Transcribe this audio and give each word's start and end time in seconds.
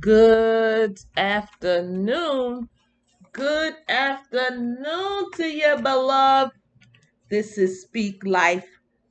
Good 0.00 0.98
afternoon. 1.14 2.70
Good 3.32 3.74
afternoon 3.86 5.30
to 5.34 5.44
you, 5.44 5.76
beloved. 5.76 6.52
This 7.28 7.58
is 7.58 7.82
Speak 7.82 8.24
Life 8.24 8.66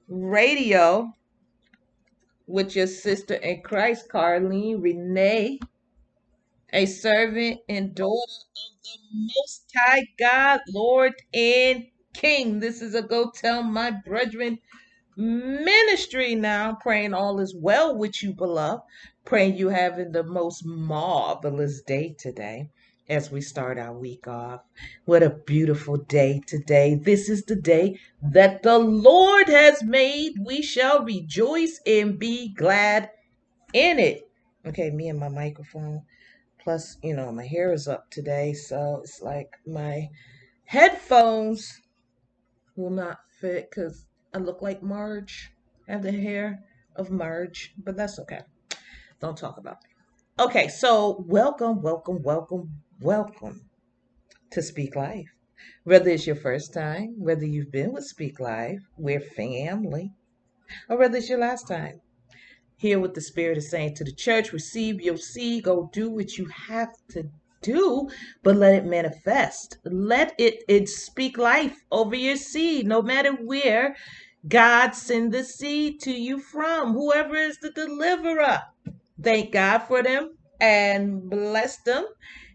Radio 0.08 1.14
with 2.48 2.76
your 2.76 2.88
sister 2.88 3.36
in 3.36 3.62
Christ, 3.62 4.10
Carlene 4.12 4.82
Renee, 4.82 5.60
a 6.74 6.88
servant 6.88 7.60
and 7.70 7.94
daughter 7.94 8.10
of 8.12 8.84
the 8.84 9.32
Most 9.38 9.72
High 9.78 10.08
God, 10.18 10.62
Lord 10.70 11.14
and 11.36 11.86
King. 12.16 12.60
This 12.60 12.82
is 12.82 12.96
a 12.96 13.04
Go 13.04 13.30
Tell 13.30 13.62
My 13.62 13.92
Brethren 13.92 14.58
ministry 15.16 16.34
now. 16.34 16.78
Praying 16.82 17.14
all 17.14 17.40
is 17.40 17.54
well 17.56 17.96
with 17.96 18.24
you, 18.24 18.34
beloved. 18.34 18.82
Praying 19.30 19.58
you 19.58 19.70
having 19.70 20.12
the 20.12 20.24
most 20.24 20.66
marvelous 20.66 21.84
day 21.84 22.16
today 22.18 22.72
as 23.08 23.30
we 23.30 23.42
start 23.42 23.78
our 23.78 23.96
week 23.96 24.28
off. 24.28 24.62
What 25.06 25.22
a 25.22 25.30
beautiful 25.30 25.98
day 25.98 26.42
today. 26.48 26.96
This 26.96 27.30
is 27.30 27.44
the 27.44 27.56
day 27.56 28.00
that 28.24 28.64
the 28.64 28.80
Lord 28.80 29.48
has 29.48 29.84
made. 29.84 30.34
We 30.44 30.64
shall 30.64 31.04
rejoice 31.04 31.80
and 31.86 32.18
be 32.18 32.52
glad 32.56 33.12
in 33.72 34.00
it. 34.00 34.28
Okay, 34.66 34.90
me 34.90 35.10
and 35.10 35.20
my 35.20 35.30
microphone. 35.30 36.02
Plus, 36.64 36.98
you 37.04 37.16
know, 37.16 37.32
my 37.32 37.46
hair 37.46 37.72
is 37.72 37.88
up 37.88 38.10
today, 38.10 38.54
so 38.54 39.02
it's 39.04 39.22
like 39.22 39.52
my 39.68 40.10
headphones 40.66 41.80
will 42.76 42.90
not 42.90 43.20
fit 43.40 43.70
because 43.70 44.08
I 44.34 44.40
look 44.40 44.64
like 44.64 44.82
Marge. 44.82 45.52
I 45.88 45.92
have 45.92 46.02
the 46.02 46.12
hair 46.12 46.64
of 46.96 47.12
Marge, 47.12 47.76
but 47.78 47.96
that's 47.96 48.18
okay. 48.18 48.42
Don't 49.20 49.38
talk 49.38 49.58
about 49.58 49.78
it. 49.84 50.42
Okay, 50.42 50.70
so 50.70 51.26
welcome, 51.28 51.82
welcome, 51.82 52.24
welcome, 52.24 52.70
welcome 53.02 53.70
to 54.52 54.62
Speak 54.62 54.96
Life. 54.96 55.28
Whether 55.84 56.12
it's 56.12 56.26
your 56.26 56.38
first 56.38 56.74
time, 56.74 57.16
whether 57.18 57.46
you've 57.46 57.72
been 57.72 57.92
with 57.92 58.06
Speak 58.06 58.40
Life, 58.40 58.80
we're 58.98 59.20
family, 59.20 60.14
or 60.88 60.98
whether 60.98 61.18
it's 61.18 61.28
your 61.28 61.40
last 61.40 61.68
time. 61.68 62.00
Here 62.78 62.98
with 62.98 63.14
the 63.14 63.20
Spirit 63.20 63.58
is 63.58 63.70
saying 63.70 63.96
to 63.96 64.06
the 64.06 64.14
church, 64.14 64.54
receive 64.54 65.02
your 65.02 65.18
seed, 65.18 65.66
go 65.66 65.90
do 65.92 66.10
what 66.10 66.38
you 66.38 66.46
have 66.46 66.94
to 67.10 67.30
do, 67.62 68.08
but 68.42 68.56
let 68.56 68.74
it 68.74 68.86
manifest. 68.86 69.80
Let 69.84 70.34
it, 70.38 70.64
it 70.70 70.88
speak 70.88 71.38
life 71.38 71.76
over 71.92 72.16
your 72.16 72.38
seed, 72.38 72.88
no 72.88 73.02
matter 73.02 73.34
where 73.34 73.98
God 74.48 74.92
send 74.92 75.34
the 75.34 75.44
seed 75.44 76.00
to 76.04 76.12
you 76.12 76.40
from, 76.40 76.94
whoever 76.94 77.36
is 77.36 77.58
the 77.58 77.72
deliverer. 77.72 78.62
Thank 79.22 79.52
God 79.52 79.80
for 79.80 80.02
them 80.04 80.32
and 80.60 81.30
bless 81.30 81.82
them 81.84 82.06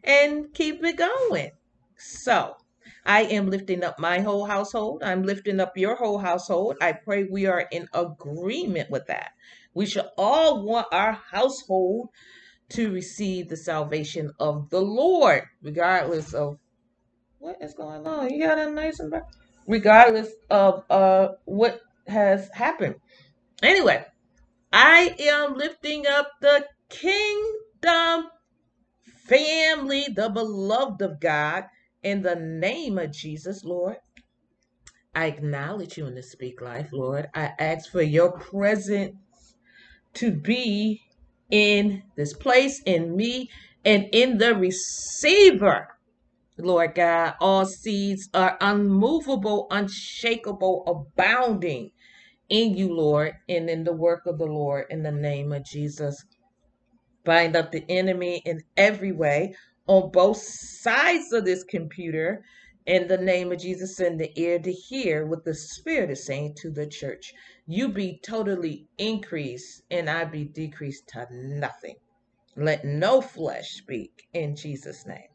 and 0.02 0.52
keep 0.54 0.82
it 0.84 0.96
going. 0.96 1.50
So, 1.96 2.56
I 3.06 3.22
am 3.22 3.50
lifting 3.50 3.84
up 3.84 3.98
my 3.98 4.20
whole 4.20 4.46
household. 4.46 5.02
I'm 5.02 5.24
lifting 5.24 5.60
up 5.60 5.76
your 5.76 5.96
whole 5.96 6.18
household. 6.18 6.76
I 6.80 6.92
pray 6.92 7.24
we 7.24 7.46
are 7.46 7.66
in 7.70 7.88
agreement 7.92 8.90
with 8.90 9.06
that. 9.06 9.32
We 9.74 9.86
should 9.86 10.06
all 10.16 10.64
want 10.64 10.86
our 10.92 11.12
household 11.12 12.08
to 12.70 12.90
receive 12.90 13.48
the 13.48 13.56
salvation 13.56 14.32
of 14.40 14.70
the 14.70 14.80
Lord, 14.80 15.42
regardless 15.62 16.32
of 16.32 16.58
what 17.38 17.56
is 17.60 17.74
going 17.74 18.06
on. 18.06 18.30
You 18.30 18.46
got 18.46 18.58
a 18.58 18.70
nice 18.70 19.00
and 19.00 19.12
regardless 19.66 20.30
of 20.50 20.84
uh 20.90 21.28
what 21.44 21.80
has 22.06 22.48
happened. 22.54 22.96
Anyway, 23.62 24.04
I 24.76 25.14
am 25.20 25.54
lifting 25.54 26.04
up 26.04 26.32
the 26.40 26.66
kingdom 26.88 28.28
family, 29.04 30.08
the 30.12 30.28
beloved 30.28 31.00
of 31.00 31.20
God, 31.20 31.66
in 32.02 32.22
the 32.22 32.34
name 32.34 32.98
of 32.98 33.12
Jesus, 33.12 33.64
Lord. 33.64 33.98
I 35.14 35.26
acknowledge 35.26 35.96
you 35.96 36.06
in 36.06 36.16
the 36.16 36.24
Speak 36.24 36.60
Life, 36.60 36.88
Lord. 36.92 37.28
I 37.36 37.52
ask 37.56 37.88
for 37.88 38.02
your 38.02 38.32
presence 38.32 39.14
to 40.14 40.32
be 40.32 41.02
in 41.52 42.02
this 42.16 42.32
place, 42.32 42.82
in 42.84 43.14
me, 43.14 43.50
and 43.84 44.08
in 44.10 44.38
the 44.38 44.56
receiver. 44.56 45.86
Lord 46.58 46.96
God, 46.96 47.34
all 47.40 47.64
seeds 47.64 48.28
are 48.34 48.58
unmovable, 48.60 49.68
unshakable, 49.70 50.82
abounding 50.88 51.92
in 52.48 52.76
you, 52.76 52.94
Lord, 52.94 53.34
and 53.48 53.68
in 53.70 53.84
the 53.84 53.92
work 53.92 54.26
of 54.26 54.38
the 54.38 54.46
Lord 54.46 54.86
in 54.90 55.02
the 55.02 55.12
name 55.12 55.52
of 55.52 55.64
Jesus. 55.64 56.24
Bind 57.24 57.56
up 57.56 57.72
the 57.72 57.84
enemy 57.88 58.42
in 58.44 58.62
every 58.76 59.12
way 59.12 59.54
on 59.86 60.10
both 60.10 60.38
sides 60.38 61.32
of 61.32 61.44
this 61.44 61.64
computer 61.64 62.44
in 62.86 63.08
the 63.08 63.16
name 63.16 63.50
of 63.50 63.58
Jesus. 63.58 63.96
Send 63.96 64.20
the 64.20 64.38
ear 64.38 64.58
to 64.58 64.72
hear 64.72 65.26
what 65.26 65.44
the 65.44 65.54
Spirit 65.54 66.10
is 66.10 66.26
saying 66.26 66.54
to 66.58 66.70
the 66.70 66.86
church. 66.86 67.32
You 67.66 67.88
be 67.88 68.20
totally 68.22 68.86
increased, 68.98 69.82
and 69.90 70.10
I 70.10 70.24
be 70.24 70.44
decreased 70.44 71.08
to 71.08 71.26
nothing. 71.30 71.96
Let 72.56 72.84
no 72.84 73.20
flesh 73.20 73.70
speak 73.72 74.28
in 74.34 74.54
Jesus' 74.54 75.06
name. 75.06 75.28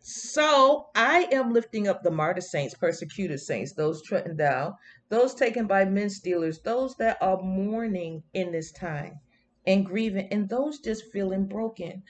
So 0.00 0.86
I 0.94 1.26
am 1.32 1.52
lifting 1.52 1.88
up 1.88 2.02
the 2.04 2.12
martyr 2.12 2.40
saints, 2.40 2.74
persecuted 2.74 3.40
saints, 3.40 3.72
those 3.72 4.02
trodden 4.02 4.36
down, 4.36 4.74
those 5.08 5.34
taken 5.34 5.66
by 5.66 5.84
men 5.84 6.10
stealers, 6.10 6.60
those 6.60 6.96
that 6.96 7.18
are 7.20 7.40
mourning 7.42 8.22
in 8.34 8.52
this 8.52 8.72
time 8.72 9.20
and 9.66 9.86
grieving, 9.86 10.28
and 10.30 10.48
those 10.48 10.78
just 10.78 11.10
feeling 11.12 11.46
broken, 11.46 12.02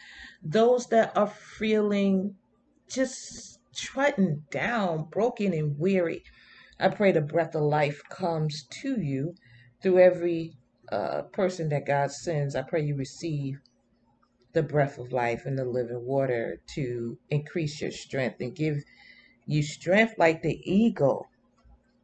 those 0.43 0.87
that 0.89 1.17
are 1.17 1.27
feeling 1.27 2.37
just 2.89 3.59
trodden 3.75 4.45
down, 4.51 5.05
broken 5.11 5.53
and 5.53 5.79
weary. 5.79 6.23
I 6.79 6.89
pray 6.89 7.13
the 7.13 7.21
breath 7.21 7.55
of 7.55 7.63
life 7.63 8.03
comes 8.11 8.65
to 8.83 9.01
you 9.01 9.35
through 9.83 9.99
every 9.99 10.53
uh, 10.93 11.23
person 11.23 11.69
that 11.71 11.87
God 11.87 12.11
sends. 12.13 12.55
I 12.55 12.63
pray 12.63 12.83
you 12.83 12.95
receive 12.97 13.61
the 14.53 14.63
breath 14.63 14.99
of 14.99 15.13
life 15.13 15.45
and 15.47 15.59
the 15.59 15.65
living 15.65 16.05
water 16.05 16.61
to 16.75 17.19
increase 17.31 17.81
your 17.81 17.91
strength 17.91 18.41
and 18.41 18.55
give 18.55 18.83
you 19.47 19.63
strength 19.63 20.15
like 20.19 20.43
the 20.43 20.61
eagle, 20.65 21.29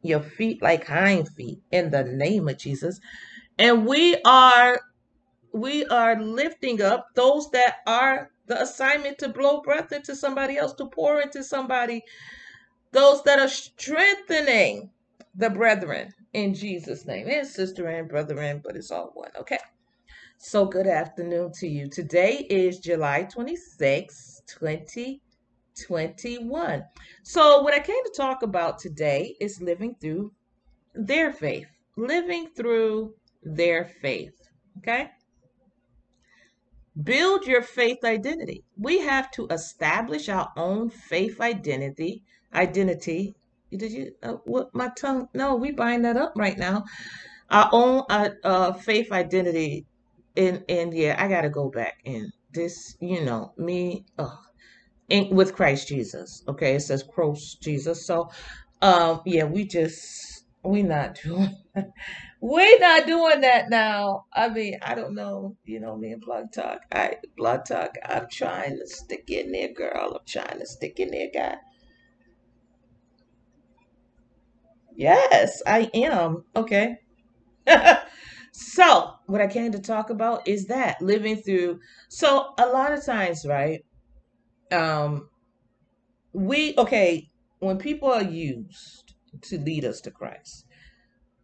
your 0.03 0.21
feet 0.21 0.61
like 0.61 0.85
hind 0.85 1.29
feet 1.29 1.59
in 1.71 1.89
the 1.89 2.03
name 2.03 2.47
of 2.47 2.57
Jesus. 2.57 2.99
And 3.57 3.85
we 3.85 4.17
are 4.25 4.79
we 5.53 5.85
are 5.85 6.19
lifting 6.21 6.81
up 6.81 7.07
those 7.15 7.49
that 7.51 7.75
are 7.87 8.29
the 8.47 8.61
assignment 8.61 9.19
to 9.19 9.29
blow 9.29 9.61
breath 9.61 9.91
into 9.91 10.15
somebody 10.15 10.57
else, 10.57 10.73
to 10.73 10.87
pour 10.87 11.21
into 11.21 11.43
somebody, 11.43 12.01
those 12.91 13.23
that 13.23 13.39
are 13.39 13.47
strengthening 13.47 14.89
the 15.35 15.49
brethren 15.49 16.11
in 16.33 16.53
Jesus' 16.53 17.05
name. 17.05 17.27
And 17.29 17.47
sister 17.47 17.87
and 17.87 18.09
brethren, 18.09 18.61
but 18.63 18.75
it's 18.75 18.91
all 18.91 19.11
one. 19.13 19.31
Okay. 19.39 19.59
So 20.39 20.65
good 20.65 20.87
afternoon 20.87 21.51
to 21.59 21.67
you. 21.67 21.87
Today 21.87 22.45
is 22.49 22.79
July 22.79 23.23
26, 23.23 24.41
2021. 25.75 26.83
So 27.23 27.61
what 27.61 27.73
I 27.73 27.79
came 27.79 28.03
to 28.03 28.13
talk 28.15 28.43
about 28.43 28.79
today 28.79 29.35
is 29.39 29.61
living 29.61 29.95
through 29.99 30.31
their 30.93 31.33
faith. 31.33 31.67
Living 31.95 32.47
through 32.55 33.13
their 33.43 33.85
faith. 34.01 34.33
Okay? 34.79 35.09
Build 37.01 37.47
your 37.47 37.63
faith 37.63 38.03
identity. 38.03 38.63
We 38.77 38.99
have 38.99 39.31
to 39.31 39.47
establish 39.47 40.29
our 40.29 40.51
own 40.55 40.89
faith 40.89 41.41
identity. 41.41 42.23
Identity. 42.53 43.33
Did 43.71 43.91
you? 43.91 44.11
Uh, 44.21 44.33
what 44.45 44.75
my 44.75 44.89
tongue? 44.89 45.27
No, 45.33 45.55
we 45.55 45.71
bind 45.71 46.05
that 46.05 46.17
up 46.17 46.33
right 46.35 46.57
now. 46.57 46.85
Our 47.49 47.69
own 47.71 48.03
uh, 48.09 48.29
uh, 48.43 48.73
faith 48.73 49.11
identity. 49.11 49.87
And 50.37 50.63
and 50.69 50.93
yeah, 50.93 51.15
I 51.17 51.27
gotta 51.27 51.49
go 51.49 51.69
back 51.69 51.99
and 52.05 52.31
this. 52.51 52.95
You 52.99 53.25
know 53.25 53.53
me. 53.57 54.05
Uh, 54.19 54.35
in, 55.09 55.35
with 55.35 55.55
Christ 55.55 55.87
Jesus. 55.87 56.43
Okay, 56.47 56.75
it 56.75 56.81
says 56.81 57.03
Christ 57.03 57.61
Jesus. 57.61 58.05
So, 58.05 58.29
um, 58.81 59.21
yeah, 59.25 59.45
we 59.45 59.65
just 59.65 60.45
we 60.63 60.81
not 60.81 61.19
doing 61.21 61.55
we're 62.41 62.79
not 62.79 63.05
doing 63.05 63.41
that 63.41 63.69
now. 63.69 64.25
I 64.33 64.49
mean, 64.49 64.77
I 64.81 64.95
don't 64.95 65.15
know. 65.15 65.57
You 65.65 65.79
know, 65.79 65.97
me 65.97 66.11
and 66.11 66.21
Blog 66.21 66.51
Talk. 66.53 66.81
I 66.91 67.17
Blog 67.37 67.65
Talk. 67.65 67.95
I'm 68.05 68.27
trying 68.31 68.77
to 68.77 68.87
stick 68.87 69.29
in 69.29 69.51
there, 69.51 69.73
girl. 69.73 70.19
I'm 70.19 70.25
trying 70.25 70.59
to 70.59 70.65
stick 70.65 70.99
in 70.99 71.11
there, 71.11 71.29
guy. 71.33 71.57
Yes, 74.95 75.61
I 75.65 75.89
am. 75.93 76.43
Okay. 76.55 76.97
so, 78.51 79.13
what 79.25 79.41
I 79.41 79.47
came 79.47 79.71
to 79.71 79.79
talk 79.79 80.09
about 80.09 80.47
is 80.47 80.67
that 80.67 81.01
living 81.01 81.37
through. 81.37 81.79
So, 82.09 82.53
a 82.59 82.67
lot 82.67 82.93
of 82.93 83.05
times, 83.05 83.45
right? 83.47 83.83
Um, 84.73 85.29
we 86.33 86.75
okay 86.77 87.29
when 87.59 87.77
people 87.77 88.11
are 88.11 88.23
used 88.23 89.13
to 89.43 89.59
lead 89.59 89.85
us 89.85 90.01
to 90.01 90.11
Christ 90.11 90.65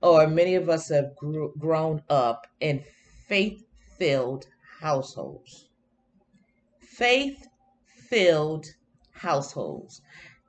or 0.01 0.27
many 0.27 0.55
of 0.55 0.69
us 0.69 0.89
have 0.89 1.15
gr- 1.15 1.47
grown 1.57 2.01
up 2.09 2.47
in 2.59 2.83
faith 3.27 3.63
filled 3.97 4.47
households. 4.81 5.69
faith 6.79 7.47
filled 8.09 8.67
households. 9.11 10.01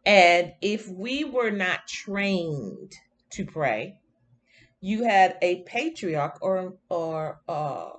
And 0.07 0.53
if 0.63 0.89
we 0.89 1.25
were 1.25 1.51
not 1.51 1.87
trained 1.89 2.93
to 3.33 3.45
pray, 3.45 3.97
you 4.81 5.05
had 5.05 5.37
a 5.43 5.63
patriarch 5.65 6.39
or 6.43 6.79
or 6.89 7.41
uh, 7.49 7.91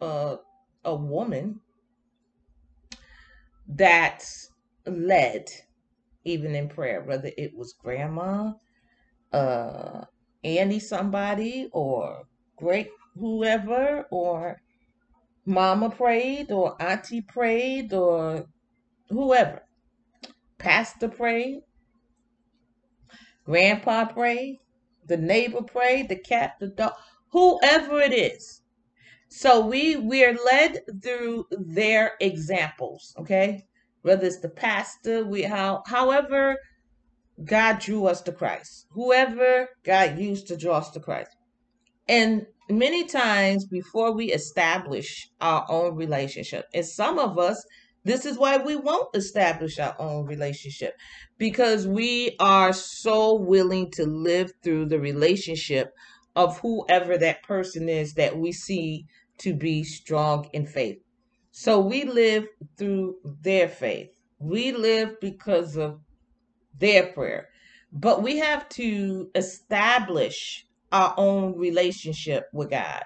uh, 0.00 0.36
a 0.84 0.94
woman 0.96 1.60
that 3.68 4.24
led 4.86 5.48
even 6.24 6.54
in 6.54 6.68
prayer, 6.68 7.02
whether 7.02 7.30
it 7.36 7.54
was 7.56 7.74
grandma, 7.74 8.52
uh, 9.32 10.04
Annie 10.42 10.78
somebody, 10.78 11.68
or 11.72 12.24
great 12.56 12.90
whoever, 13.18 14.06
or 14.10 14.60
mama 15.44 15.90
prayed, 15.90 16.50
or 16.50 16.80
auntie 16.80 17.20
prayed, 17.20 17.92
or 17.92 18.46
whoever. 19.08 19.62
Pastor 20.58 21.08
prayed, 21.08 21.60
grandpa 23.44 24.06
prayed, 24.06 24.60
the 25.06 25.16
neighbor 25.16 25.62
prayed, 25.62 26.08
the 26.08 26.16
cat, 26.16 26.54
the 26.60 26.68
dog, 26.68 26.94
whoever 27.30 28.00
it 28.00 28.12
is. 28.12 28.62
So 29.36 29.66
we 29.66 29.96
we're 29.96 30.38
led 30.44 30.82
through 31.02 31.46
their 31.50 32.12
examples, 32.20 33.12
okay? 33.18 33.64
Whether 34.02 34.26
it's 34.26 34.38
the 34.38 34.48
pastor, 34.48 35.26
we 35.26 35.42
how 35.42 35.82
however 35.88 36.56
God 37.44 37.80
drew 37.80 38.06
us 38.06 38.22
to 38.22 38.32
Christ. 38.32 38.86
Whoever 38.92 39.70
God 39.82 40.20
used 40.20 40.46
to 40.48 40.56
draw 40.56 40.78
us 40.78 40.90
to 40.92 41.00
Christ. 41.00 41.30
And 42.08 42.46
many 42.70 43.06
times 43.06 43.66
before 43.66 44.12
we 44.12 44.30
establish 44.30 45.28
our 45.40 45.66
own 45.68 45.96
relationship, 45.96 46.66
and 46.72 46.86
some 46.86 47.18
of 47.18 47.36
us, 47.36 47.60
this 48.04 48.24
is 48.24 48.38
why 48.38 48.58
we 48.58 48.76
won't 48.76 49.16
establish 49.16 49.80
our 49.80 49.96
own 49.98 50.26
relationship 50.26 50.94
because 51.38 51.88
we 51.88 52.36
are 52.38 52.72
so 52.72 53.34
willing 53.34 53.90
to 53.94 54.04
live 54.04 54.52
through 54.62 54.86
the 54.86 55.00
relationship 55.00 55.92
of 56.36 56.58
whoever 56.60 57.18
that 57.18 57.42
person 57.42 57.88
is 57.88 58.14
that 58.14 58.38
we 58.38 58.52
see 58.52 59.06
to 59.38 59.54
be 59.54 59.84
strong 59.84 60.48
in 60.52 60.66
faith. 60.66 60.98
So 61.50 61.80
we 61.80 62.04
live 62.04 62.46
through 62.76 63.16
their 63.42 63.68
faith. 63.68 64.10
We 64.38 64.72
live 64.72 65.20
because 65.20 65.76
of 65.76 66.00
their 66.78 67.06
prayer. 67.06 67.48
But 67.92 68.22
we 68.22 68.38
have 68.38 68.68
to 68.70 69.30
establish 69.34 70.66
our 70.90 71.14
own 71.16 71.56
relationship 71.56 72.48
with 72.52 72.70
God. 72.70 73.04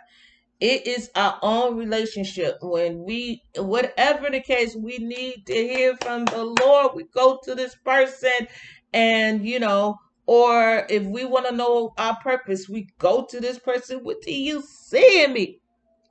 It 0.60 0.86
is 0.86 1.10
our 1.14 1.38
own 1.42 1.76
relationship. 1.76 2.56
When 2.62 3.04
we, 3.04 3.42
whatever 3.56 4.30
the 4.30 4.40
case, 4.40 4.74
we 4.74 4.98
need 4.98 5.46
to 5.46 5.54
hear 5.54 5.96
from 5.98 6.24
the 6.24 6.44
Lord. 6.62 6.92
We 6.94 7.04
go 7.04 7.38
to 7.44 7.54
this 7.54 7.76
person 7.84 8.48
and, 8.92 9.46
you 9.46 9.60
know, 9.60 9.98
or 10.26 10.86
if 10.90 11.04
we 11.04 11.24
want 11.24 11.46
to 11.46 11.54
know 11.54 11.94
our 11.96 12.16
purpose, 12.22 12.68
we 12.68 12.88
go 12.98 13.24
to 13.30 13.40
this 13.40 13.58
person. 13.58 14.00
What 14.02 14.20
do 14.22 14.32
you 14.32 14.62
see 14.62 15.22
in 15.24 15.32
me? 15.32 15.60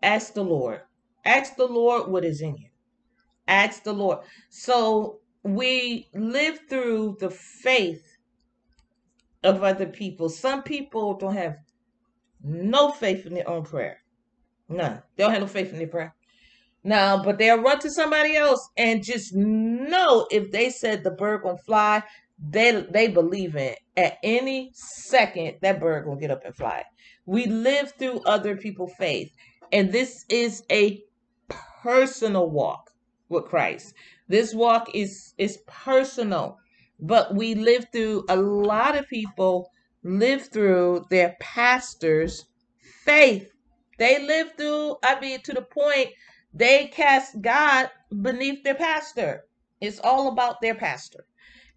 Ask 0.01 0.33
the 0.33 0.44
Lord. 0.44 0.81
Ask 1.25 1.55
the 1.55 1.65
Lord 1.65 2.09
what 2.09 2.23
is 2.23 2.41
in 2.41 2.57
you. 2.57 2.69
Ask 3.47 3.83
the 3.83 3.94
Lord. 3.94 4.19
So 4.49 5.19
we 5.44 6.09
live 6.13 6.59
through 6.69 7.17
the 7.19 7.29
faith 7.29 8.17
of 9.44 9.63
other 9.63 9.88
people. 9.88 10.29
Some 10.29 10.63
people 10.63 11.15
don't 11.15 11.35
have 11.35 11.57
no 12.44 12.91
faith 12.91 13.25
in 13.25 13.33
their 13.33 13.49
own 13.49 13.63
prayer. 13.63 13.99
None. 14.69 15.01
They 15.15 15.23
don't 15.23 15.31
have 15.31 15.41
no 15.41 15.47
faith 15.47 15.71
in 15.71 15.77
their 15.77 15.88
prayer. 15.88 16.13
Now, 16.83 17.21
but 17.21 17.38
they'll 17.38 17.61
run 17.61 17.79
to 17.79 17.91
somebody 17.91 18.35
else 18.35 18.69
and 18.77 19.03
just 19.03 19.33
know 19.35 20.27
if 20.31 20.51
they 20.51 20.69
said 20.69 21.03
the 21.03 21.11
bird 21.11 21.43
gonna 21.43 21.57
fly, 21.57 22.03
they 22.39 22.85
they 22.91 23.07
believe 23.07 23.55
in 23.55 23.73
it. 23.73 23.79
At 23.97 24.17
any 24.23 24.71
second, 24.73 25.57
that 25.61 25.79
bird 25.79 26.05
gonna 26.05 26.19
get 26.19 26.31
up 26.31 26.45
and 26.45 26.55
fly. 26.55 26.83
We 27.25 27.45
live 27.47 27.93
through 27.97 28.21
other 28.25 28.55
people's 28.55 28.93
faith. 28.97 29.31
And 29.71 29.91
this 29.91 30.25
is 30.29 30.63
a 30.71 31.03
personal 31.81 32.49
walk 32.49 32.91
with 33.29 33.45
Christ. 33.45 33.93
This 34.27 34.53
walk 34.53 34.93
is 34.93 35.33
is 35.37 35.59
personal, 35.67 36.57
but 36.99 37.35
we 37.35 37.55
live 37.55 37.87
through 37.91 38.25
a 38.29 38.35
lot 38.35 38.97
of 38.97 39.07
people 39.07 39.69
live 40.03 40.47
through 40.47 41.05
their 41.09 41.35
pastor's 41.39 42.45
faith. 43.03 43.51
They 43.97 44.25
live 44.25 44.53
through, 44.57 44.97
I 45.03 45.19
mean, 45.19 45.41
to 45.41 45.53
the 45.53 45.61
point 45.61 46.09
they 46.53 46.87
cast 46.87 47.41
God 47.41 47.89
beneath 48.21 48.63
their 48.63 48.75
pastor. 48.75 49.45
It's 49.81 49.99
all 49.99 50.29
about 50.29 50.61
their 50.61 50.75
pastor. 50.75 51.25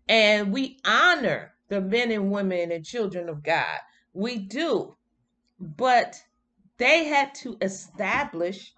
And 0.08 0.52
we 0.52 0.78
honor 0.84 1.54
the 1.68 1.80
men 1.80 2.10
and 2.10 2.30
women 2.30 2.72
and 2.72 2.84
children 2.84 3.28
of 3.28 3.42
God. 3.42 3.78
We 4.12 4.38
do. 4.38 4.96
But 5.58 6.16
they 6.80 7.04
had 7.04 7.34
to 7.34 7.58
establish, 7.60 8.72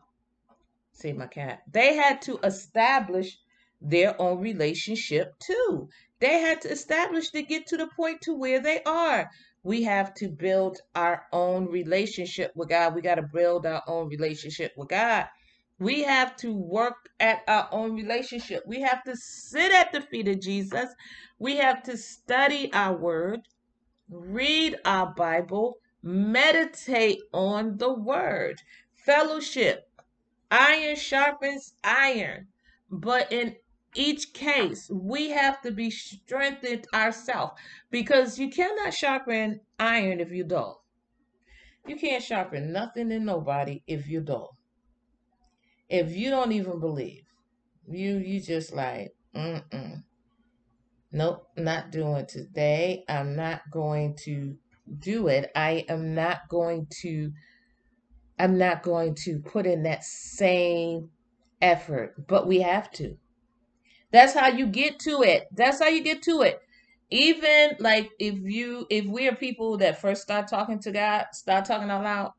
see 0.93 1.13
my 1.13 1.29
cat, 1.29 1.63
they 1.71 1.95
had 1.95 2.21
to 2.23 2.37
establish 2.43 3.39
their 3.81 4.21
own 4.21 4.41
relationship 4.41 5.39
too. 5.39 5.89
They 6.19 6.41
had 6.41 6.61
to 6.63 6.71
establish 6.73 7.31
to 7.31 7.43
get 7.43 7.69
to 7.69 7.77
the 7.77 7.87
point 7.87 8.21
to 8.23 8.35
where 8.35 8.61
they 8.61 8.83
are. 8.83 9.31
We 9.63 9.85
have 9.85 10.15
to 10.15 10.29
build 10.29 10.79
our 10.97 11.27
own 11.33 11.67
relationship 11.67 12.51
with 12.57 12.71
God. 12.71 12.97
We 12.97 13.03
got 13.03 13.15
to 13.17 13.29
build 13.33 13.67
our 13.67 13.85
own 13.87 14.09
relationship 14.09 14.73
with 14.77 14.89
God. 14.89 15.27
We 15.79 16.03
have 16.03 16.35
to 16.39 16.53
work 16.53 17.09
at 17.21 17.43
our 17.47 17.69
own 17.71 17.95
relationship. 17.95 18.65
We 18.67 18.81
have 18.81 19.05
to 19.05 19.17
sit 19.17 19.71
at 19.73 19.93
the 19.93 20.01
feet 20.01 20.27
of 20.27 20.41
Jesus. 20.41 20.87
We 21.39 21.57
have 21.59 21.85
to 21.85 21.97
study 21.97 22.73
our 22.73 22.97
word, 22.97 23.43
read 24.11 24.77
our 24.85 25.15
Bible, 25.15 25.77
meditate 26.03 27.21
on 27.33 27.79
the 27.79 27.93
word. 27.93 28.61
Fellowship, 28.95 29.89
iron 30.51 30.97
sharpens 30.97 31.75
iron. 31.83 32.49
But 32.91 33.33
in 33.33 33.57
each 33.95 34.33
case, 34.33 34.91
we 34.91 35.31
have 35.31 35.61
to 35.63 35.71
be 35.71 35.91
strengthened 35.91 36.87
ourselves 36.95 37.55
because 37.91 38.39
you 38.39 38.51
cannot 38.51 38.95
sharpen 38.95 39.61
iron 39.79 40.21
if 40.21 40.31
you're 40.31 40.47
dull. 40.47 40.85
You 41.87 41.97
can't 41.97 42.23
sharpen 42.23 42.73
nothing 42.73 43.11
in 43.11 43.25
nobody 43.25 43.83
if 43.87 44.07
you're 44.09 44.23
dull. 44.23 44.57
If 45.89 46.13
you 46.13 46.31
don't 46.31 46.53
even 46.53 46.81
believe, 46.81 47.25
you 47.89 48.19
you 48.19 48.41
just 48.41 48.73
like, 48.73 49.11
mm-mm. 49.35 50.03
Nope, 51.11 51.47
not 51.59 51.91
doing 51.91 52.27
today. 52.27 53.05
I'm 53.09 53.37
not 53.37 53.63
going 53.71 54.17
to 54.25 54.57
do 54.99 55.29
it, 55.29 55.51
I 55.55 55.85
am 55.89 56.15
not 56.15 56.49
going 56.49 56.87
to 57.03 57.33
I'm 58.39 58.59
not 58.59 58.83
going 58.83 59.15
to 59.25 59.39
put 59.39 59.67
in 59.67 59.85
that 59.85 60.03
same 60.05 61.11
effort, 61.61 62.27
but 62.27 62.47
we 62.47 62.61
have 62.61 62.91
to. 62.93 63.17
That's 64.11 64.35
how 64.35 64.49
you 64.49 64.67
get 64.67 64.99
to 65.01 65.23
it. 65.23 65.47
That's 65.53 65.81
how 65.81 65.89
you 65.89 66.03
get 66.03 66.23
to 66.23 66.43
it. 66.43 66.61
Even 67.11 67.77
like 67.79 68.11
if 68.19 68.35
you 68.43 68.87
if 68.91 69.05
we 69.07 69.29
are 69.29 69.37
people 69.37 69.77
that 69.79 70.01
first 70.01 70.23
start 70.23 70.49
talking 70.49 70.81
to 70.81 70.93
God, 70.93 71.27
start 71.33 71.67
talking 71.67 71.91
out 71.91 72.03
loud, 72.03 72.33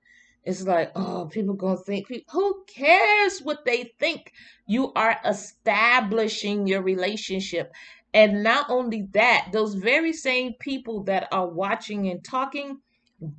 it's 0.44 0.64
like, 0.64 0.92
oh, 0.96 1.30
people 1.32 1.54
gonna 1.54 1.78
think. 1.78 2.08
Who 2.32 2.64
cares 2.68 3.40
what 3.40 3.66
they 3.66 3.94
think? 4.00 4.34
You 4.68 4.92
are 4.94 5.18
establishing 5.26 6.68
your 6.68 6.82
relationship, 6.82 7.72
and 8.14 8.44
not 8.44 8.70
only 8.70 9.08
that, 9.14 9.50
those 9.52 9.74
very 9.74 10.14
same 10.14 10.54
people 10.60 11.04
that 11.06 11.28
are 11.32 11.48
watching 11.48 12.10
and 12.10 12.24
talking, 12.24 12.80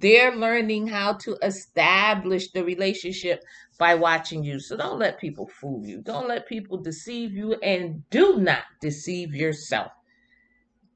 they're 0.01 0.35
learning 0.35 0.89
how 0.89 1.13
to 1.13 1.37
establish 1.43 2.51
the 2.51 2.65
relationship 2.65 3.45
by 3.79 3.95
watching 3.95 4.43
you. 4.43 4.59
So 4.59 4.77
don't 4.77 4.99
let 4.99 5.21
people 5.21 5.47
fool 5.47 5.85
you. 5.85 6.01
Don't 6.01 6.29
let 6.29 6.49
people 6.49 6.79
deceive 6.79 7.33
you 7.33 7.55
and 7.63 8.09
do 8.11 8.39
not 8.39 8.63
deceive 8.81 9.35
yourself. 9.35 9.93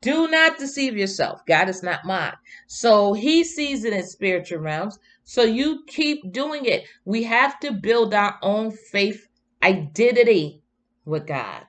Do 0.01 0.29
not 0.29 0.59
deceive 0.59 0.97
yourself. 0.97 1.45
God 1.47 1.69
is 1.69 1.83
not 1.83 2.05
mine. 2.05 2.35
So 2.67 3.13
he 3.13 3.45
sees 3.45 3.85
it 3.85 3.93
in 3.93 4.07
spiritual 4.07 4.59
realms. 4.59 4.99
So 5.25 5.43
you 5.43 5.85
keep 5.87 6.33
doing 6.33 6.65
it. 6.65 6.85
We 7.05 7.25
have 7.25 7.61
to 7.61 7.73
build 7.73 8.15
our 8.15 8.39
own 8.43 8.71
faith 8.71 9.29
identity 9.63 10.63
with 11.05 11.27
God 11.27 11.68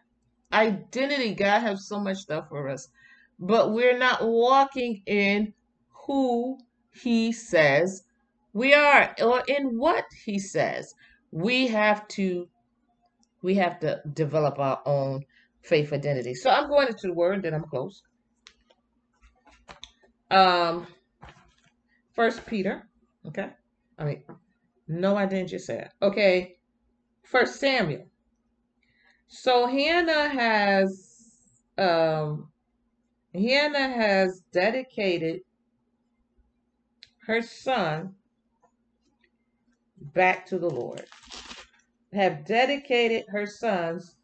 identity. 0.51 1.33
God 1.33 1.61
has 1.61 1.87
so 1.87 1.99
much 1.99 2.17
stuff 2.17 2.49
for 2.49 2.69
us, 2.69 2.87
but 3.39 3.71
we're 3.71 3.97
not 3.97 4.27
walking 4.27 5.01
in 5.05 5.53
who 6.05 6.57
He 6.91 7.31
says 7.31 8.03
we 8.53 8.73
are 8.73 9.15
or 9.21 9.43
in 9.47 9.77
what 9.77 10.05
He 10.25 10.39
says. 10.39 10.93
We 11.31 11.67
have 11.67 12.07
to 12.09 12.47
we 13.41 13.55
have 13.55 13.79
to 13.79 14.01
develop 14.13 14.59
our 14.59 14.81
own 14.85 15.23
faith 15.61 15.93
identity. 15.93 16.33
So 16.33 16.49
I'm 16.49 16.67
going 16.67 16.87
into 16.87 17.07
the 17.07 17.13
word, 17.13 17.43
then 17.43 17.53
I'm 17.53 17.63
close. 17.63 18.01
Um, 20.31 20.87
First 22.13 22.45
Peter. 22.45 22.87
Okay, 23.27 23.49
I 23.97 24.03
mean, 24.03 24.23
no, 24.87 25.15
I 25.15 25.25
didn't 25.25 25.49
just 25.49 25.65
say 25.65 25.79
it. 25.79 25.91
Okay, 26.01 26.57
First 27.23 27.59
Samuel 27.59 28.05
So 29.29 29.67
Hannah 29.67 30.27
has 30.27 31.07
um 31.77 32.49
Hannah 33.33 33.89
has 33.89 34.41
dedicated 34.51 35.41
her 37.25 37.41
son 37.41 38.15
back 40.13 40.47
to 40.47 40.57
the 40.57 40.69
Lord. 40.69 41.05
Have 42.11 42.43
dedicated 42.43 43.25
her 43.29 43.45
sons 43.45 44.15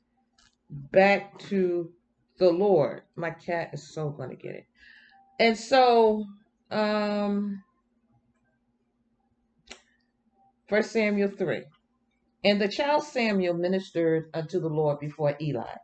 back 0.70 1.38
to 1.50 1.92
the 2.40 2.50
Lord. 2.50 3.04
My 3.16 3.30
cat 3.30 3.70
is 3.74 3.94
so 3.94 4.10
going 4.10 4.32
to 4.32 4.36
get 4.36 4.56
it. 4.56 4.66
And 5.40 5.56
so, 5.56 6.26
um, 6.72 7.64
First 10.68 10.92
Samuel 10.92 11.30
3. 11.30 11.64
And 12.46 12.62
the 12.62 12.68
child 12.68 13.04
Samuel 13.04 13.56
ministered 13.56 14.30
unto 14.32 14.60
the 14.60 14.70
Lord 14.70 15.00
before 15.00 15.36
Eli. 15.42 15.78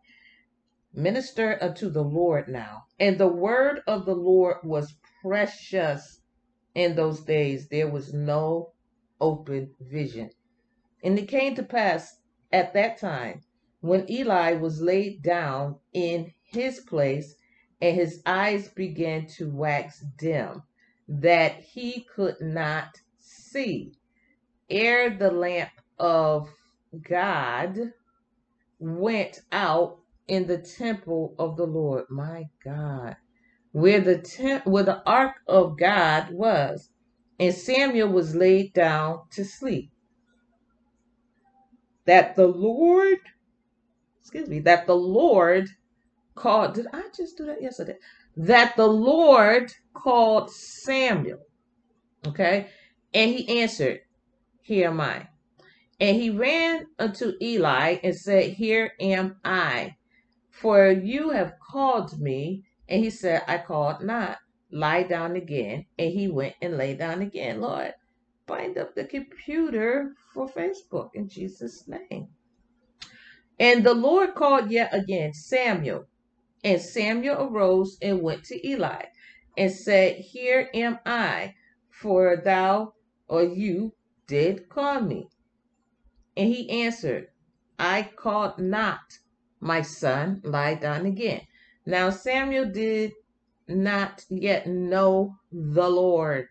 Minister 0.94 1.58
unto 1.60 1.90
the 1.90 2.04
Lord 2.04 2.48
now. 2.48 2.84
And 3.00 3.18
the 3.18 3.28
word 3.28 3.82
of 3.88 4.06
the 4.06 4.14
Lord 4.14 4.58
was 4.64 4.94
precious 5.24 6.22
in 6.76 6.96
those 6.96 7.22
days. 7.22 7.68
There 7.68 7.90
was 7.90 8.14
no 8.14 8.74
open 9.20 9.74
vision. 9.80 10.30
And 11.04 11.18
it 11.18 11.28
came 11.28 11.56
to 11.56 11.64
pass 11.64 12.20
at 12.54 12.76
that 12.76 13.00
time 13.00 13.42
when 13.80 14.10
Eli 14.12 14.54
was 14.54 14.84
laid 14.84 15.24
down 15.24 15.78
in 15.94 16.32
his 16.44 16.82
place 16.82 17.34
and 17.82 17.96
his 17.96 18.22
eyes 18.28 18.70
began 18.70 19.26
to 19.38 19.50
wax 19.50 20.06
dim, 20.20 20.62
that 21.08 21.56
he 21.56 22.06
could 22.16 22.36
not 22.40 22.90
see. 23.18 23.94
Ere 24.70 25.10
the 25.10 25.32
lamp 25.32 25.72
of 26.02 26.50
God 27.08 27.78
went 28.80 29.40
out 29.52 30.00
in 30.28 30.48
the 30.48 30.58
temple 30.58 31.36
of 31.38 31.56
the 31.56 31.66
Lord, 31.66 32.06
my 32.10 32.46
God, 32.66 33.16
where 33.72 34.02
the 34.02 34.18
tent, 34.18 34.66
where 34.66 34.84
the 34.84 35.04
ark 35.06 35.36
of 35.48 35.78
God 35.78 36.32
was, 36.32 36.90
and 37.40 37.54
Samuel 37.54 38.10
was 38.10 38.36
laid 38.36 38.74
down 38.74 39.20
to 39.34 39.46
sleep. 39.46 39.92
That 42.06 42.36
the 42.36 42.48
Lord, 42.48 43.20
excuse 44.20 44.50
me, 44.50 44.60
that 44.62 44.88
the 44.88 44.96
Lord 44.96 45.70
called. 46.34 46.74
Did 46.74 46.88
I 46.92 47.04
just 47.16 47.38
do 47.38 47.46
that 47.46 47.62
yesterday? 47.62 47.98
That 48.36 48.76
the 48.76 48.88
Lord 48.88 49.72
called 49.94 50.50
Samuel. 50.52 51.40
Okay, 52.28 52.70
and 53.14 53.32
he 53.32 53.62
answered, 53.62 54.00
"Here 54.62 54.90
am 54.90 55.02
I." 55.02 55.28
And 56.02 56.20
he 56.20 56.32
ran 56.32 56.88
unto 56.98 57.34
Eli 57.40 58.00
and 58.04 58.16
said, 58.16 58.54
Here 58.54 58.94
am 59.00 59.40
I, 59.46 59.98
for 60.50 60.90
you 60.90 61.30
have 61.30 61.60
called 61.60 62.20
me. 62.20 62.64
And 62.90 63.04
he 63.04 63.12
said, 63.12 63.44
I 63.48 63.60
called 63.60 64.04
not. 64.04 64.40
Lie 64.72 65.04
down 65.04 65.36
again. 65.36 65.86
And 66.00 66.12
he 66.12 66.28
went 66.28 66.56
and 66.60 66.76
lay 66.76 66.96
down 66.96 67.22
again. 67.22 67.62
Lord, 67.62 67.94
bind 68.48 68.80
up 68.80 68.96
the 68.96 69.06
computer 69.06 70.16
for 70.34 70.50
Facebook 70.50 71.12
in 71.14 71.30
Jesus' 71.30 71.88
name. 71.88 72.30
And 73.60 73.86
the 73.86 73.94
Lord 73.94 74.34
called 74.34 74.72
yet 74.72 74.90
again 74.96 75.34
Samuel. 75.34 76.08
And 76.64 76.82
Samuel 76.82 77.44
arose 77.48 78.00
and 78.02 78.24
went 78.24 78.44
to 78.46 78.68
Eli 78.68 79.04
and 79.56 79.72
said, 79.72 80.16
Here 80.16 80.68
am 80.74 80.98
I, 81.06 81.54
for 81.92 82.38
thou 82.44 82.94
or 83.28 83.44
you 83.44 83.94
did 84.26 84.68
call 84.68 85.02
me. 85.02 85.28
And 86.38 86.48
he 86.48 86.70
answered, 86.70 87.28
I 87.78 88.10
called 88.16 88.58
not 88.60 89.00
my 89.60 89.82
son, 89.82 90.42
lie 90.44 90.76
down 90.76 91.06
again. 91.06 91.42
Now 91.86 92.10
Samuel 92.10 92.72
did 92.72 93.12
not 93.68 94.26
yet 94.30 94.68
know 94.68 95.36
the 95.52 95.90
Lord. 95.90 96.48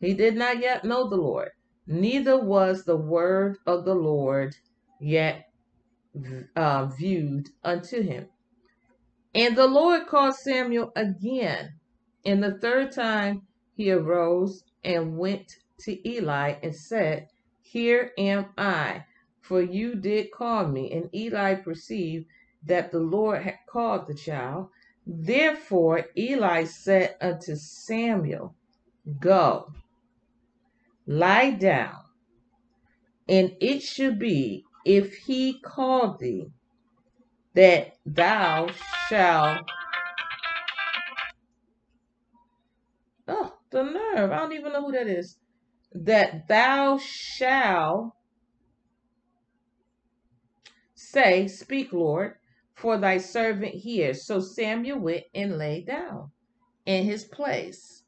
He 0.00 0.14
did 0.14 0.36
not 0.36 0.58
yet 0.58 0.84
know 0.84 1.08
the 1.08 1.16
Lord. 1.16 1.50
Neither 1.86 2.38
was 2.38 2.84
the 2.84 2.96
word 2.96 3.58
of 3.66 3.84
the 3.84 3.94
Lord 3.94 4.56
yet 5.00 5.46
uh, 6.56 6.86
viewed 6.86 7.48
unto 7.64 8.02
him. 8.02 8.28
And 9.34 9.56
the 9.56 9.66
Lord 9.66 10.06
called 10.06 10.34
Samuel 10.34 10.92
again. 10.96 11.74
And 12.24 12.42
the 12.42 12.58
third 12.58 12.92
time 12.92 13.42
he 13.74 13.90
arose 13.90 14.64
and 14.84 15.16
went 15.16 15.56
to 15.80 16.08
Eli 16.08 16.54
and 16.62 16.74
said, 16.74 17.28
Here 17.62 18.12
am 18.18 18.46
I 18.58 19.04
for 19.42 19.60
you 19.60 19.96
did 19.96 20.30
call 20.30 20.66
me. 20.68 20.90
And 20.92 21.14
Eli 21.14 21.56
perceived 21.56 22.26
that 22.64 22.92
the 22.92 23.00
Lord 23.00 23.42
had 23.42 23.58
called 23.68 24.06
the 24.06 24.14
child. 24.14 24.68
Therefore 25.06 26.06
Eli 26.16 26.64
said 26.64 27.16
unto 27.20 27.56
Samuel, 27.56 28.54
Go, 29.20 29.72
lie 31.06 31.50
down, 31.50 32.04
and 33.28 33.56
it 33.60 33.82
should 33.82 34.18
be, 34.20 34.64
if 34.84 35.14
he 35.16 35.58
called 35.60 36.20
thee, 36.20 36.52
that 37.54 37.96
thou 38.06 38.68
shalt. 39.08 39.68
Oh, 43.26 43.54
the 43.70 43.82
nerve. 43.82 44.30
I 44.30 44.36
don't 44.36 44.52
even 44.52 44.72
know 44.72 44.86
who 44.86 44.92
that 44.92 45.08
is. 45.08 45.36
That 45.92 46.46
thou 46.48 46.98
shalt 46.98 48.14
Say, 51.12 51.46
Speak, 51.46 51.92
Lord, 51.92 52.36
for 52.74 52.96
thy 52.96 53.18
servant 53.18 53.74
hears. 53.74 54.24
So 54.24 54.40
Samuel 54.40 54.98
went 54.98 55.24
and 55.34 55.58
lay 55.58 55.82
down 55.82 56.30
in 56.86 57.04
his 57.04 57.24
place. 57.24 58.02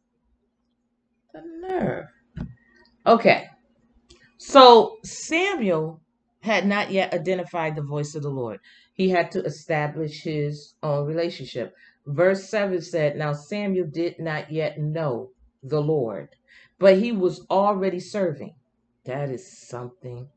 The 1.35 1.43
nerve. 1.45 2.07
Okay. 3.07 3.45
So 4.39 4.97
Samuel 5.05 6.01
had 6.41 6.67
not 6.67 6.93
yet 6.93 7.13
identified 7.13 7.77
the 7.77 7.83
voice 7.83 8.15
of 8.15 8.23
the 8.23 8.31
Lord. 8.31 8.59
He 8.95 9.11
had 9.11 9.31
to 9.33 9.45
establish 9.45 10.23
his 10.23 10.73
own 10.83 11.07
relationship. 11.07 11.75
Verse 12.07 12.49
7 12.49 12.81
said, 12.81 13.17
Now 13.17 13.35
Samuel 13.35 13.89
did 13.93 14.19
not 14.19 14.51
yet 14.51 14.79
know 14.79 15.29
the 15.63 15.81
Lord, 15.83 16.31
but 16.79 16.97
he 16.97 17.13
was 17.13 17.45
already 17.51 18.01
serving. 18.01 18.55
That 19.05 19.29
is 19.29 19.69
something 19.69 20.29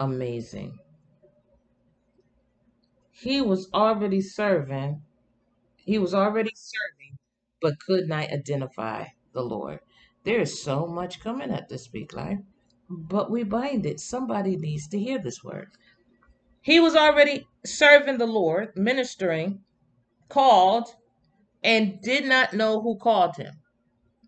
amazing 0.00 0.78
he 3.14 3.40
was 3.40 3.70
already 3.72 4.20
serving. 4.20 5.02
He 5.76 5.98
was 5.98 6.14
already 6.14 6.50
serving, 6.54 7.18
but 7.62 7.78
could 7.78 8.08
not 8.08 8.30
identify 8.30 9.06
the 9.32 9.42
Lord. 9.42 9.80
There 10.24 10.40
is 10.40 10.62
so 10.62 10.86
much 10.86 11.20
coming 11.20 11.50
at 11.50 11.68
the 11.68 11.78
Speak 11.78 12.12
Life, 12.12 12.40
but 12.90 13.30
we 13.30 13.44
bind 13.44 13.86
it. 13.86 14.00
Somebody 14.00 14.56
needs 14.56 14.88
to 14.88 14.98
hear 14.98 15.18
this 15.18 15.44
word. 15.44 15.68
He 16.60 16.80
was 16.80 16.96
already 16.96 17.46
serving 17.64 18.18
the 18.18 18.26
Lord, 18.26 18.76
ministering, 18.76 19.60
called, 20.28 20.88
and 21.62 22.00
did 22.00 22.24
not 22.24 22.52
know 22.52 22.80
who 22.80 22.96
called 22.98 23.36
him. 23.36 23.54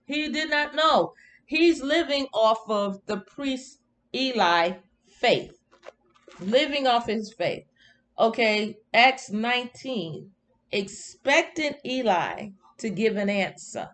He 0.07 0.28
did 0.28 0.50
not 0.50 0.75
know. 0.76 1.14
He's 1.45 1.83
living 1.83 2.28
off 2.33 2.61
of 2.69 3.05
the 3.07 3.19
priest 3.19 3.81
Eli 4.14 4.75
faith, 5.21 5.59
living 6.38 6.87
off 6.87 7.07
his 7.07 7.33
faith. 7.33 7.64
Okay, 8.19 8.79
Acts 8.95 9.31
19, 9.31 10.31
expecting 10.73 11.75
Eli 11.85 12.49
to 12.79 12.89
give 12.89 13.17
an 13.17 13.29
answer. 13.29 13.91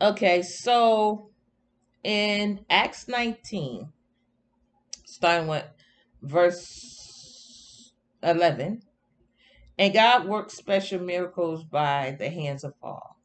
Okay, 0.00 0.40
so 0.40 1.28
in 2.02 2.64
Acts 2.70 3.08
19, 3.08 3.92
starting 5.04 5.48
with 5.48 5.66
verse 6.22 7.92
11, 8.22 8.80
and 9.78 9.92
God 9.92 10.26
worked 10.26 10.52
special 10.52 11.00
miracles 11.00 11.62
by 11.64 12.16
the 12.18 12.30
hands 12.30 12.64
of 12.64 12.80
Paul, 12.80 13.18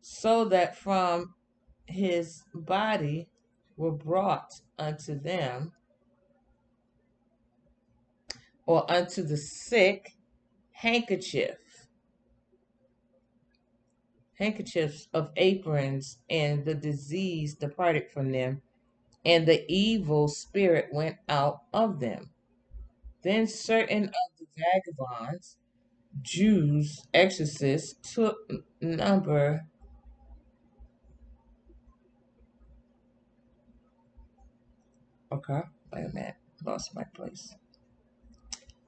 so 0.00 0.44
that 0.44 0.76
from 0.76 1.34
his 1.86 2.44
body 2.54 3.28
were 3.76 3.90
brought 3.90 4.52
unto 4.78 5.18
them 5.18 5.72
or 8.70 8.88
unto 8.88 9.20
the 9.24 9.36
sick 9.36 10.12
handkerchief. 10.70 11.58
Handkerchiefs 14.38 15.08
of 15.12 15.30
aprons 15.36 16.18
and 16.30 16.64
the 16.64 16.76
disease 16.76 17.56
departed 17.56 18.04
from 18.14 18.30
them 18.30 18.62
and 19.24 19.44
the 19.44 19.64
evil 19.68 20.28
spirit 20.28 20.86
went 20.92 21.16
out 21.28 21.62
of 21.72 21.98
them. 21.98 22.30
Then 23.24 23.48
certain 23.48 24.04
of 24.04 24.30
the 24.38 24.46
vagabonds 24.56 25.56
jews 26.22 27.06
exorcists 27.14 28.14
took 28.14 28.36
number 28.80 29.64
okay 35.32 35.60
wait 35.92 36.04
a 36.04 36.14
minute 36.14 36.34
lost 36.64 36.94
my 36.94 37.04
place 37.14 37.54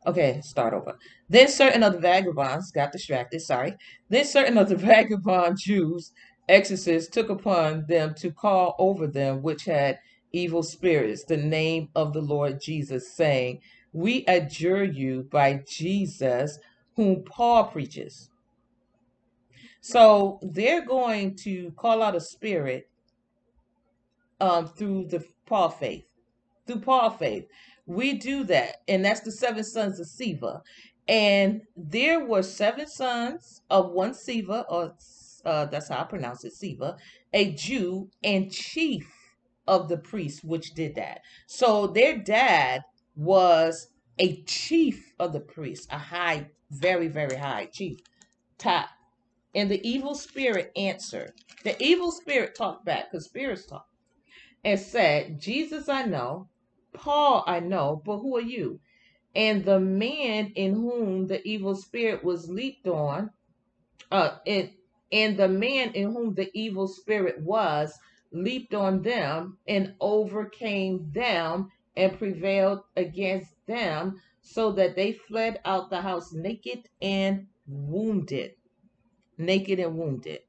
Okay, 0.07 0.41
start 0.43 0.75
over. 0.75 0.97
Then 1.29 1.49
certain 1.49 1.83
of 1.83 1.93
the 1.93 2.01
vagabonds 2.01 2.73
got 2.73 2.93
distracted, 2.93 3.41
sorry. 3.41 3.77
Then 4.09 4.25
certain 4.25 4.59
of 4.59 4.69
the 4.69 4.77
vagabond 4.89 5.59
Jews, 5.59 6.13
exorcists, 6.49 7.11
took 7.11 7.29
upon 7.31 7.87
them 7.87 8.15
to 8.17 8.33
call 8.33 8.75
over 8.79 9.07
them 9.07 9.43
which 9.43 9.65
had 9.65 9.99
evil 10.33 10.63
spirits 10.63 11.25
the 11.25 11.37
name 11.37 11.89
of 11.95 12.13
the 12.13 12.21
Lord 12.21 12.61
Jesus, 12.61 13.15
saying, 13.15 13.61
We 13.93 14.25
adjure 14.27 14.85
you 14.85 15.29
by 15.31 15.63
Jesus 15.69 16.59
whom 16.97 17.23
Paul 17.25 17.65
preaches. 17.65 18.31
So 19.81 20.39
they're 20.43 20.85
going 20.85 21.37
to 21.45 21.73
call 21.77 22.03
out 22.03 22.17
a 22.17 22.21
spirit 22.21 22.89
um, 24.41 24.67
through 24.67 25.07
the 25.07 25.25
Paul 25.47 25.71
faith. 25.71 26.05
Through 26.67 26.81
Paul 26.81 27.11
faith. 27.11 27.47
We 27.87 28.15
do 28.15 28.45
that. 28.45 28.77
And 28.89 29.05
that's 29.05 29.21
the 29.21 29.33
seven 29.33 29.65
sons 29.65 30.01
of 30.01 30.07
Siva. 30.07 30.63
And 31.09 31.63
there 31.77 32.25
were 32.25 32.43
seven 32.43 32.87
sons 32.87 33.61
of 33.71 33.91
one 33.91 34.15
Siva, 34.15 34.65
or 34.69 34.95
uh, 35.45 35.67
that's 35.67 35.89
how 35.89 36.01
I 36.01 36.05
pronounce 36.05 36.45
it, 36.45 36.53
Siva, 36.53 36.97
a 37.33 37.53
Jew 37.53 38.09
and 38.23 38.51
chief 38.53 39.05
of 39.67 39.89
the 39.89 39.97
priests, 39.97 40.45
which 40.45 40.75
did 40.75 40.95
that. 40.95 41.21
So 41.47 41.89
their 41.89 42.19
dad 42.19 42.83
was 43.17 43.89
a 44.19 44.43
chief 44.43 45.13
of 45.19 45.33
the 45.33 45.41
priests, 45.41 45.87
a 45.91 45.99
high, 45.99 46.49
very, 46.71 47.09
very 47.09 47.37
high 47.37 47.67
chief, 47.67 47.99
top. 48.59 48.89
And 49.55 49.71
the 49.71 49.87
evil 49.87 50.15
spirit 50.15 50.71
answered. 50.77 51.33
The 51.65 51.81
evil 51.83 52.13
spirit 52.13 52.55
talked 52.57 52.85
back, 52.85 53.11
because 53.11 53.27
spirits 53.27 53.67
talk 53.67 53.87
and 54.65 54.79
said, 54.79 55.41
Jesus 55.41 55.89
I 55.89 56.05
know, 56.05 56.49
Paul 56.93 57.45
I 57.47 57.61
know, 57.61 58.03
but 58.05 58.19
who 58.19 58.37
are 58.37 58.41
you? 58.41 58.81
And 59.35 59.65
the 59.65 59.81
man 59.81 60.53
in 60.55 60.75
whom 60.75 61.27
the 61.27 61.41
evil 61.47 61.75
spirit 61.75 62.23
was 62.23 62.49
leaped 62.49 62.87
on, 62.87 63.31
uh, 64.11 64.37
and, 64.47 64.71
and 65.11 65.37
the 65.37 65.49
man 65.49 65.93
in 65.93 66.13
whom 66.13 66.35
the 66.35 66.51
evil 66.53 66.87
spirit 66.87 67.41
was 67.41 67.99
leaped 68.31 68.75
on 68.75 69.03
them 69.03 69.59
and 69.67 69.95
overcame 70.01 71.11
them 71.13 71.71
and 71.97 72.19
prevailed 72.19 72.81
against 72.97 73.55
them, 73.67 74.21
so 74.41 74.73
that 74.73 74.97
they 74.97 75.13
fled 75.13 75.61
out 75.65 75.91
the 75.91 76.01
house 76.01 76.33
naked 76.33 76.89
and 77.01 77.47
wounded. 77.67 78.53
Naked 79.39 79.79
and 79.79 79.97
wounded. 79.97 80.41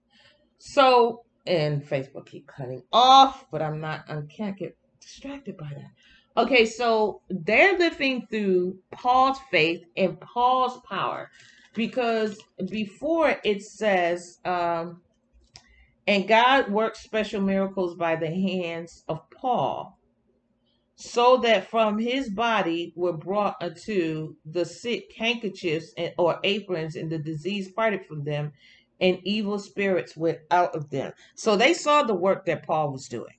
So, 0.58 1.24
and 1.46 1.84
Facebook 1.84 2.26
keep 2.26 2.48
cutting 2.48 2.84
off, 2.92 3.46
but 3.52 3.62
I'm 3.62 3.80
not, 3.80 4.06
I 4.10 4.22
can't 4.36 4.58
get 4.58 4.78
distracted 5.02 5.58
by 5.58 5.70
that. 5.76 5.92
Okay, 6.36 6.66
so 6.66 7.22
they're 7.30 7.78
living 7.78 8.26
through 8.30 8.80
Paul's 8.92 9.38
faith 9.52 9.84
and 9.96 10.20
Paul's 10.20 10.82
power 10.90 11.30
because 11.76 12.40
before 12.70 13.36
it 13.44 13.62
says, 13.62 14.40
um, 14.44 15.02
and 16.08 16.28
God 16.28 16.72
worked 16.72 16.98
special 16.98 17.42
miracles 17.42 17.96
by 17.96 18.16
the 18.16 18.28
hands 18.30 19.04
of 19.08 19.30
Paul, 19.30 19.98
so 20.96 21.38
that 21.38 21.70
from 21.70 21.98
his 21.98 22.30
body 22.30 22.94
were 22.96 23.14
brought 23.14 23.56
unto 23.62 24.36
the 24.46 24.66
sick 24.66 25.14
handkerchiefs 25.18 25.94
and, 25.98 26.14
or 26.18 26.40
aprons, 26.44 26.96
and 26.96 27.12
the 27.12 27.18
disease 27.18 27.72
parted 27.72 28.06
from 28.06 28.24
them, 28.24 28.52
and 29.00 29.20
evil 29.24 29.60
spirits 29.60 30.18
went 30.18 30.40
out 30.52 30.76
of 30.76 30.90
them. 30.90 31.12
So 31.36 31.56
they 31.56 31.74
saw 31.74 32.04
the 32.04 32.14
work 32.14 32.46
that 32.46 32.66
Paul 32.66 32.92
was 32.92 33.08
doing, 33.08 33.34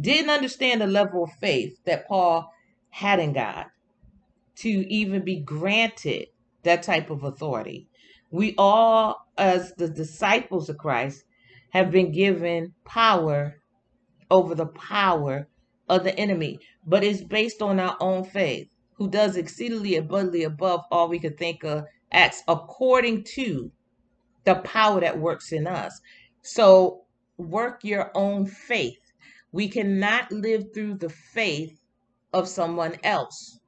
didn't 0.00 0.30
understand 0.30 0.80
the 0.80 0.86
level 0.86 1.24
of 1.24 1.32
faith 1.40 1.78
that 1.84 2.06
Paul 2.06 2.50
had 2.90 3.18
in 3.18 3.32
God 3.32 3.66
to 4.56 4.68
even 4.68 5.24
be 5.24 5.40
granted 5.40 6.28
that 6.62 6.82
type 6.82 7.10
of 7.10 7.24
authority. 7.24 7.88
We 8.30 8.54
all, 8.58 9.26
as 9.38 9.72
the 9.74 9.88
disciples 9.88 10.68
of 10.68 10.78
Christ, 10.78 11.24
have 11.70 11.90
been 11.90 12.12
given 12.12 12.74
power 12.84 13.56
over 14.30 14.54
the 14.54 14.66
power 14.66 15.48
of 15.88 16.04
the 16.04 16.18
enemy, 16.18 16.58
but 16.86 17.04
it's 17.04 17.22
based 17.22 17.62
on 17.62 17.78
our 17.78 17.96
own 18.00 18.24
faith, 18.24 18.68
who 18.94 19.08
does 19.08 19.36
exceedingly 19.36 19.96
abundantly 19.96 20.42
above 20.42 20.80
all 20.90 21.08
we 21.08 21.20
could 21.20 21.38
think 21.38 21.62
of, 21.64 21.84
acts 22.10 22.42
according 22.48 23.22
to 23.22 23.70
the 24.44 24.56
power 24.56 25.00
that 25.00 25.18
works 25.18 25.52
in 25.52 25.66
us. 25.66 26.00
So 26.42 27.02
work 27.36 27.84
your 27.84 28.10
own 28.14 28.46
faith. 28.46 28.98
We 29.56 29.68
cannot 29.68 30.30
live 30.30 30.74
through 30.74 30.96
the 30.96 31.08
faith 31.08 31.80
of 32.34 32.46
someone 32.46 32.96
else, 33.02 33.58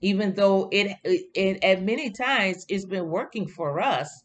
even 0.00 0.34
though 0.34 0.68
it, 0.70 0.96
it 1.02 1.64
at 1.64 1.82
many 1.82 2.10
times 2.10 2.64
it's 2.68 2.84
been 2.84 3.08
working 3.08 3.48
for 3.48 3.80
us, 3.80 4.22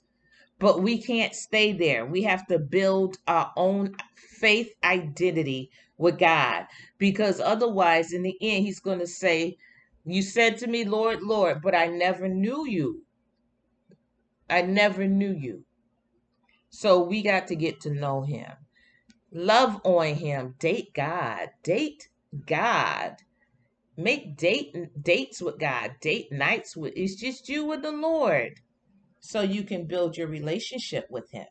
but 0.59 0.83
we 0.83 1.01
can't 1.01 1.33
stay 1.33 1.73
there. 1.73 2.05
We 2.05 2.21
have 2.21 2.45
to 2.45 2.59
build 2.59 3.17
our 3.27 3.51
own 3.57 3.95
faith 4.39 4.71
identity 4.83 5.71
with 5.97 6.19
God 6.19 6.67
because 6.99 7.39
otherwise, 7.39 8.13
in 8.13 8.21
the 8.21 8.37
end, 8.39 8.63
He's 8.63 8.79
going 8.79 8.99
to 8.99 9.07
say, 9.07 9.57
You 10.05 10.21
said 10.21 10.59
to 10.59 10.67
me, 10.67 10.83
Lord, 10.85 11.23
Lord, 11.23 11.63
but 11.63 11.73
I 11.73 11.87
never 11.87 12.27
knew 12.27 12.67
you. 12.67 13.01
I 14.47 14.61
never 14.61 15.07
knew 15.07 15.33
you. 15.33 15.65
So 16.69 17.01
we 17.01 17.23
got 17.23 17.47
to 17.47 17.55
get 17.55 17.81
to 17.81 17.89
know 17.89 18.21
him. 18.21 18.51
Love 19.33 19.81
on 19.83 20.15
him. 20.15 20.55
Date 20.59 20.93
God. 20.93 21.49
Date 21.63 22.07
God. 22.45 23.15
Make 23.97 24.37
date 24.37 24.75
dates 25.01 25.41
with 25.41 25.59
God. 25.59 25.95
Date 26.01 26.31
nights 26.31 26.77
with 26.77 26.93
it's 26.95 27.15
just 27.15 27.49
you 27.49 27.65
with 27.65 27.81
the 27.81 27.91
Lord. 27.91 28.61
So 29.21 29.41
you 29.41 29.63
can 29.63 29.87
build 29.87 30.17
your 30.17 30.27
relationship 30.27 31.07
with 31.09 31.31
him 31.31 31.47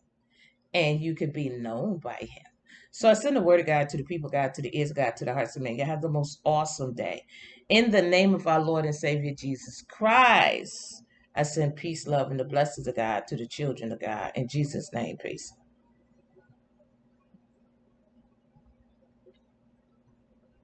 and 0.75 1.01
you 1.01 1.15
can 1.15 1.33
be 1.33 1.49
known 1.49 1.99
by 1.99 2.19
him. 2.21 2.45
So 2.93 3.09
I 3.09 3.15
send 3.15 3.37
the 3.37 3.43
word 3.43 3.61
of 3.61 3.67
God 3.67 3.89
to 3.89 3.97
the 3.97 4.05
people, 4.05 4.29
God, 4.29 4.55
to 4.55 4.63
the 4.63 4.77
ears 4.79 4.93
God, 4.93 5.17
to 5.17 5.25
the 5.25 5.33
hearts 5.33 5.57
of 5.57 5.63
men. 5.63 5.77
You 5.77 5.85
have 5.85 6.03
the 6.03 6.09
most 6.09 6.41
awesome 6.45 6.95
day. 6.95 7.25
In 7.69 7.91
the 7.91 8.03
name 8.03 8.35
of 8.35 8.47
our 8.47 8.61
Lord 8.61 8.85
and 8.85 8.95
Savior 8.95 9.33
Jesus 9.37 9.83
Christ. 9.89 11.03
I 11.35 11.45
send 11.45 11.77
peace, 11.77 12.07
love, 12.07 12.31
and 12.31 12.39
the 12.39 12.45
blessings 12.45 12.87
of 12.87 12.95
God 12.95 13.27
to 13.29 13.37
the 13.37 13.47
children 13.47 13.91
of 13.91 14.01
God. 14.01 14.33
In 14.35 14.47
Jesus' 14.49 14.91
name, 14.93 15.17
peace. 15.17 15.53